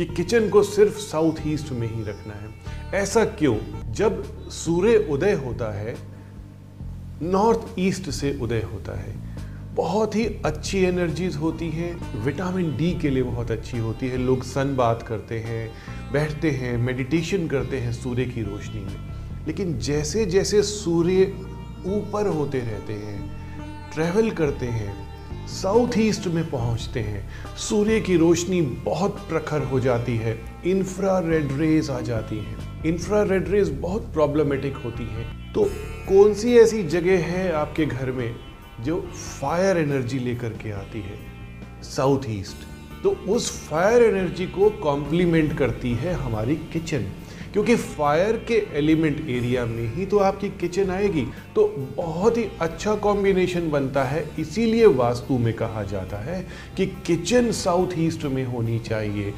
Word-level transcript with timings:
कि 0.00 0.04
किचन 0.04 0.48
को 0.48 0.62
सिर्फ़ 0.62 0.98
साउथ 0.98 1.34
ईस्ट 1.46 1.72
में 1.72 1.94
ही 1.94 2.02
रखना 2.02 2.34
है। 2.34 2.54
ऐसा 3.02 3.24
क्यों? 3.24 3.58
जब 3.92 4.48
सूर्य 4.48 5.08
उदय 5.10 5.32
होता 5.32 5.74
है, 5.74 5.96
नॉर्थ 7.22 7.60
ईस्ट 7.78 8.10
से 8.10 8.38
उदय 8.42 8.62
होता 8.72 9.00
है। 9.00 9.16
बहुत 9.74 10.16
ही 10.16 10.24
अच्छी 10.24 10.78
एनर्जीज 10.78 11.36
होती 11.36 11.70
हैं। 11.70 12.20
विटामिन 12.24 12.76
डी 12.76 12.98
के 12.98 13.10
लिए 13.10 13.22
बहुत 13.22 13.50
अच्छी 13.50 13.78
होती 13.78 14.08
है। 14.08 14.16
लोग 14.16 14.42
सन 14.42 14.76
बात 14.76 15.02
करते 15.02 15.38
हैं, 15.40 15.72
बैठते 16.12 16.50
हैं 16.50 16.78
मेडिटेशन 16.78 17.48
करते 17.48 17.78
हैं 17.78 17.92
सूर्य 17.92 18.24
की 18.24 18.42
रोशनी 18.42 18.80
में। 18.80 18.96
लेकिन 19.46 19.78
जैसे 19.78 20.26
जैसे 20.26 20.62
सूर्य 20.62 21.22
ऊपर 21.86 22.26
होते 22.26 22.60
रहते 22.60 22.92
हैं 22.92 23.36
ट्रैवल 23.94 24.30
करते 24.30 24.66
हैं 24.66 25.15
साउथ 25.46 25.88
ईस्ट 25.98 26.26
में 26.26 26.50
पहुँचते 26.50 27.00
हैं। 27.00 27.28
सूर्य 27.56 28.00
की 28.00 28.16
रोशनी 28.16 28.62
बहुत 28.62 29.12
प्रखर 29.28 29.62
हो 29.62 29.80
जाती 29.80 30.16
है। 30.16 30.40
इंफ्रा 30.66 31.18
रेड 31.18 31.48
रेज 31.52 31.90
आ 31.90 32.00
जाती 32.00 32.38
हैं। 32.38 32.84
इंफ्रा 32.84 33.22
रेड 33.22 33.48
रेज 33.48 33.68
बहुत 33.68 34.02
प्रॉब्लमेटिक 34.02 34.76
होती 34.76 35.04
है। 35.04 35.52
तो 35.52 35.64
कौन 36.08 36.34
सी 36.34 36.56
ऐसी 36.56 36.82
जगह 36.82 37.24
है 37.24 37.52
आपके 37.52 37.86
घर 37.86 38.12
में 38.12 38.36
जो 38.80 39.00
फायर 39.40 39.76
एनर्जी 39.76 40.18
लेकर 40.18 40.48
के 40.48 40.70
आती 40.72 41.00
है? 41.00 41.18
South 41.82 42.22
east. 42.28 42.56
तो 43.02 43.10
उस 43.10 43.68
फायर 43.68 44.02
एनर्जी 44.02 44.46
को 44.46 44.70
कॉम्प्लीमेंट 44.70 45.58
करती 45.58 45.94
है 45.94 46.12
हमारी 46.12 46.56
किचन 46.56 47.06
क्योंकि 47.56 47.74
फायर 47.76 48.36
के 48.48 48.54
एलिमेंट 48.78 49.20
एरिया 49.28 49.64
में 49.66 49.94
ही 49.94 50.04
तो 50.06 50.18
आपकी 50.18 50.48
किचन 50.60 50.90
आएगी। 50.90 51.22
तो 51.54 51.64
बहुत 51.96 52.36
ही 52.36 52.44
अच्छा 52.60 52.94
कॉम्बिनेशन 52.96 53.70
बनता 53.70 54.02
है, 54.04 54.24
इसीलिए 54.38 54.86
वास्तु 54.86 55.38
में 55.38 55.52
कहा 55.54 55.82
जाता 55.84 56.16
है 56.16 56.40
कि 56.76 56.86
किचन 57.06 57.50
साउथ 57.54 57.98
ईस्ट 57.98 58.24
में 58.26 58.44
होनी 58.44 58.78
चाहिए। 58.80 59.34